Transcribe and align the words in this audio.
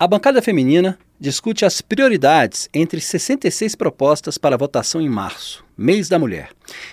A 0.00 0.06
bancada 0.06 0.40
feminina 0.40 0.96
discute 1.18 1.64
as 1.64 1.80
prioridades 1.80 2.68
entre 2.72 3.00
66 3.00 3.74
propostas 3.74 4.38
para 4.38 4.56
votação 4.56 5.00
em 5.00 5.08
março, 5.08 5.64
mês 5.76 6.08
da 6.08 6.20
mulher. 6.20 6.50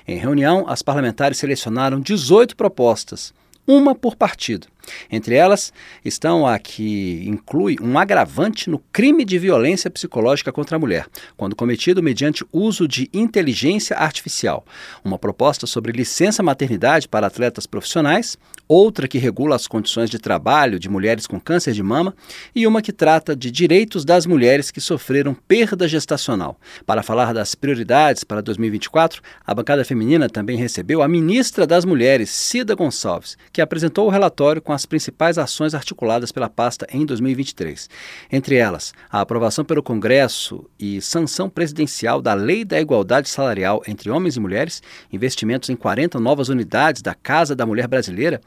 Em 0.08 0.17
reunião, 0.17 0.66
as 0.67 0.81
parlamentares 0.81 1.38
selecionaram 1.38 1.99
18 1.99 2.55
propostas, 2.55 3.31
uma 3.68 3.94
por 3.94 4.15
partido. 4.15 4.65
Entre 5.12 5.36
elas 5.36 5.71
estão 6.04 6.46
a 6.46 6.58
que 6.60 7.24
inclui 7.28 7.78
um 7.82 7.98
agravante 7.98 8.70
no 8.70 8.80
crime 8.92 9.26
de 9.26 9.38
violência 9.38 9.89
psicológica 9.89 10.52
contra 10.52 10.76
a 10.76 10.80
mulher, 10.80 11.08
quando 11.38 11.55
cometido 11.55 12.02
mediante 12.02 12.46
uso 12.52 12.88
de 12.88 13.09
inteligência 13.13 13.98
artificial, 13.98 14.66
uma 15.04 15.18
proposta 15.18 15.68
sobre 15.68 15.91
licença 15.91 16.44
maternidade 16.44 17.08
para 17.08 17.27
atletas 17.27 17.66
profissionais, 17.66 18.38
outra 18.68 19.08
que 19.08 19.18
regula 19.18 19.55
as 19.55 19.68
condições 19.68 20.09
de 20.09 20.20
trabalho 20.20 20.80
de 20.80 20.90
mulheres 20.90 21.27
com 21.27 21.40
câncer 21.40 21.73
de 21.73 21.84
mama 21.84 22.16
e 22.54 22.66
uma 22.66 22.81
que 22.81 22.91
trata 22.91 23.36
de 23.36 23.52
direitos 23.52 24.04
das 24.04 24.26
mulheres 24.26 24.72
que 24.72 24.81
sofreram 24.81 25.36
perda 25.48 25.88
gestacional. 25.88 26.59
Para 26.86 27.04
falar 27.04 27.34
das 27.34 27.54
prioridades 27.55 28.23
para 28.23 28.41
2024, 28.41 29.22
a 29.45 29.54
bancada 29.54 29.86
feminina 29.86 30.30
também 30.30 30.58
recebeu 30.58 31.02
a 31.02 31.08
ministra 31.08 31.67
das 31.67 31.86
Mulheres, 31.86 32.30
Cida 32.30 32.76
Gonçalves, 32.76 33.38
que 33.52 33.62
apresentou 33.62 34.08
o 34.08 34.09
relatório 34.09 34.62
com 34.62 34.73
as 34.75 34.85
principais 34.85 35.38
ações 35.38 35.73
articuladas 35.73 36.31
pela 36.31 36.49
pasta 36.49 36.85
em 36.91 37.05
2023. 37.05 37.89
Entre 38.31 38.55
elas, 38.55 38.93
a 39.09 39.21
aprovação 39.21 39.65
pelo 39.65 39.81
Congresso 39.81 40.70
e 40.79 41.01
sanção 41.01 41.49
presidencial 41.49 42.21
da 42.21 42.34
Lei 42.34 42.63
da 42.63 42.79
Igualdade 42.79 43.29
Salarial 43.29 43.81
entre 43.88 44.11
Homens 44.11 44.35
e 44.35 44.39
Mulheres, 44.39 44.84
investimentos 45.11 45.70
em 45.70 45.75
40 45.75 46.20
novas 46.20 46.49
unidades 46.49 47.01
da 47.01 47.15
Casa 47.15 47.55
da 47.55 47.65
Mulher 47.65 47.88
Brasileira, 47.88 48.41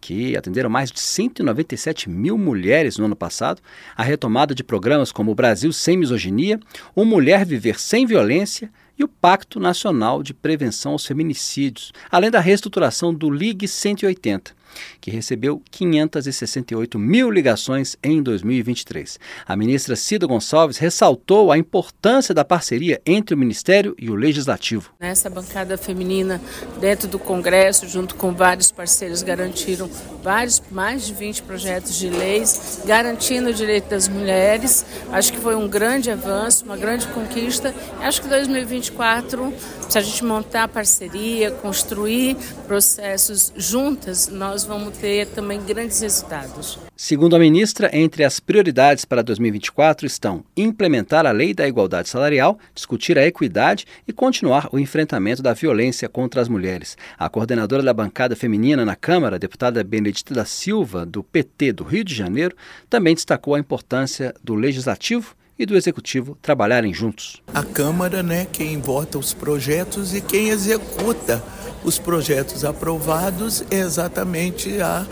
que 0.00 0.36
atenderam 0.36 0.70
mais 0.70 0.90
de 0.90 1.00
197 1.00 2.08
mil 2.08 2.38
mulheres 2.38 2.98
no 2.98 3.06
ano 3.06 3.16
passado, 3.16 3.60
a 3.96 4.02
retomada 4.02 4.54
de 4.54 4.62
programas 4.62 5.10
como 5.10 5.32
o 5.32 5.34
Brasil 5.34 5.72
Sem 5.72 5.96
Misoginia, 5.96 6.60
o 6.94 7.04
Mulher 7.04 7.44
Viver 7.44 7.80
Sem 7.80 8.06
Violência, 8.06 8.70
e 8.98 9.04
o 9.04 9.08
Pacto 9.08 9.58
Nacional 9.58 10.22
de 10.22 10.32
Prevenção 10.32 10.92
aos 10.92 11.04
Feminicídios, 11.04 11.92
além 12.10 12.30
da 12.30 12.40
reestruturação 12.40 13.12
do 13.12 13.28
Ligue 13.28 13.66
180 13.66 14.54
que 15.00 15.10
recebeu 15.10 15.62
568 15.70 16.98
mil 16.98 17.30
ligações 17.30 17.96
em 18.02 18.22
2023. 18.22 19.18
A 19.46 19.56
ministra 19.56 19.96
Cida 19.96 20.26
Gonçalves 20.26 20.78
ressaltou 20.78 21.50
a 21.50 21.58
importância 21.58 22.34
da 22.34 22.44
parceria 22.44 23.00
entre 23.06 23.34
o 23.34 23.38
Ministério 23.38 23.94
e 23.98 24.10
o 24.10 24.14
Legislativo. 24.14 24.90
Essa 25.00 25.28
bancada 25.30 25.76
feminina 25.76 26.40
dentro 26.80 27.08
do 27.08 27.18
Congresso, 27.18 27.88
junto 27.88 28.14
com 28.14 28.32
vários 28.32 28.70
parceiros, 28.70 29.22
garantiram 29.22 29.88
vários, 30.22 30.62
mais 30.70 31.06
de 31.06 31.14
20 31.14 31.42
projetos 31.42 31.96
de 31.96 32.08
leis 32.08 32.82
garantindo 32.84 33.50
o 33.50 33.54
direito 33.54 33.88
das 33.88 34.08
mulheres. 34.08 34.84
Acho 35.12 35.32
que 35.32 35.38
foi 35.38 35.54
um 35.54 35.68
grande 35.68 36.10
avanço, 36.10 36.64
uma 36.64 36.76
grande 36.76 37.06
conquista. 37.08 37.74
Acho 38.00 38.22
que 38.22 38.28
2024, 38.28 39.52
se 39.88 39.98
a 39.98 40.00
gente 40.00 40.24
montar 40.24 40.68
parceria, 40.68 41.50
construir 41.50 42.36
processos 42.66 43.52
juntas, 43.56 44.28
nós 44.28 44.63
vamos 44.66 44.96
ter 44.98 45.26
também 45.28 45.60
grandes 45.62 46.00
resultados. 46.00 46.78
Segundo 46.96 47.36
a 47.36 47.38
ministra, 47.38 47.90
entre 47.92 48.24
as 48.24 48.40
prioridades 48.40 49.04
para 49.04 49.22
2024 49.22 50.06
estão 50.06 50.44
implementar 50.56 51.26
a 51.26 51.32
lei 51.32 51.52
da 51.52 51.66
igualdade 51.66 52.08
salarial, 52.08 52.58
discutir 52.74 53.18
a 53.18 53.26
equidade 53.26 53.86
e 54.06 54.12
continuar 54.12 54.68
o 54.72 54.78
enfrentamento 54.78 55.42
da 55.42 55.52
violência 55.52 56.08
contra 56.08 56.40
as 56.40 56.48
mulheres. 56.48 56.96
A 57.18 57.28
coordenadora 57.28 57.82
da 57.82 57.92
bancada 57.92 58.36
feminina 58.36 58.84
na 58.84 58.96
Câmara, 58.96 59.36
a 59.36 59.38
deputada 59.38 59.82
Benedita 59.84 60.34
da 60.34 60.44
Silva, 60.44 61.04
do 61.04 61.22
PT 61.22 61.72
do 61.72 61.84
Rio 61.84 62.04
de 62.04 62.14
Janeiro, 62.14 62.56
também 62.88 63.14
destacou 63.14 63.54
a 63.54 63.60
importância 63.60 64.34
do 64.42 64.54
legislativo 64.54 65.34
e 65.58 65.64
do 65.64 65.76
executivo 65.76 66.36
trabalharem 66.42 66.92
juntos. 66.92 67.42
A 67.52 67.62
Câmara, 67.62 68.22
né, 68.22 68.46
quem 68.52 68.80
vota 68.80 69.18
os 69.18 69.32
projetos 69.32 70.14
e 70.14 70.20
quem 70.20 70.48
executa 70.48 71.42
os 71.84 71.98
projetos 71.98 72.64
aprovados 72.64 73.62
é 73.70 73.76
exatamente 73.76 74.80
a, 74.80 75.06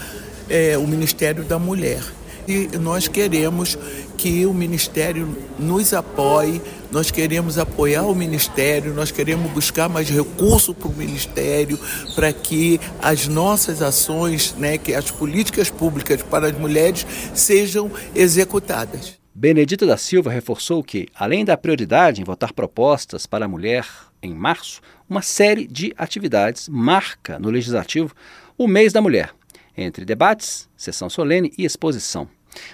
é, 0.49 0.77
o 0.79 0.87
Ministério 0.87 1.45
da 1.45 1.59
Mulher. 1.59 2.03
E 2.49 2.77
nós 2.79 3.07
queremos 3.07 3.79
que 4.17 4.45
o 4.47 4.53
Ministério 4.53 5.37
nos 5.59 5.95
apoie, 5.95 6.61
nós 6.91 7.11
queremos 7.11 7.57
apoiar 7.57 8.03
o 8.03 8.15
Ministério, 8.15 8.93
nós 8.93 9.13
queremos 9.13 9.51
buscar 9.53 9.89
mais 9.89 10.09
recursos 10.09 10.75
para 10.75 10.89
o 10.89 10.93
Ministério, 10.93 11.79
para 12.17 12.33
que 12.33 12.81
as 13.01 13.29
nossas 13.29 13.81
ações, 13.81 14.55
né, 14.59 14.77
que 14.77 14.93
as 14.93 15.11
políticas 15.11 15.71
públicas 15.71 16.21
para 16.23 16.49
as 16.49 16.59
mulheres 16.59 17.07
sejam 17.33 17.91
executadas. 18.15 19.22
Benedita 19.35 19.87
da 19.87 19.97
Silva 19.97 20.31
reforçou 20.31 20.85
que, 20.85 21.09
além 21.15 21.43
da 21.43 21.57
prioridade 21.57 22.21
em 22.21 22.25
votar 22.25 22.53
propostas 22.53 23.25
para 23.27 23.47
a 23.47 23.49
mulher 23.49 23.87
em 24.23 24.35
março, 24.35 24.83
uma 25.09 25.23
série 25.23 25.67
de 25.67 25.93
atividades 25.97 26.69
marca 26.69 27.39
no 27.39 27.49
Legislativo 27.49 28.15
o 28.59 28.69
mês 28.69 28.93
da 28.93 29.01
mulher, 29.01 29.35
entre 29.75 30.05
debates, 30.05 30.69
sessão 30.77 31.09
solene 31.09 31.51
e 31.57 31.65
exposição. 31.65 32.29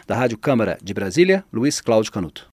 Da 0.04 0.16
Rádio 0.16 0.36
Câmara 0.36 0.76
de 0.82 0.92
Brasília, 0.92 1.44
Luiz 1.52 1.80
Cláudio 1.80 2.10
Canuto. 2.10 2.46